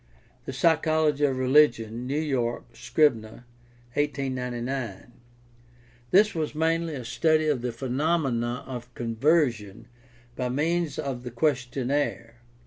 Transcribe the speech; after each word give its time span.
The 0.45 0.51
Psychology 0.53 1.23
of 1.25 1.37
Religion 1.37 2.07
(New 2.07 2.19
York: 2.19 2.75
Scribner, 2.75 3.45
1899). 3.93 5.11
This 6.09 6.33
was 6.33 6.55
mainly 6.55 6.95
a 6.95 7.05
study 7.05 7.47
of 7.47 7.61
the 7.61 7.71
phenomena 7.71 8.63
of 8.65 8.91
conversion 8.95 9.87
by 10.35 10.49
means 10.49 10.97
of 10.97 11.21
the 11.21 11.29
questionnaire. 11.29 12.37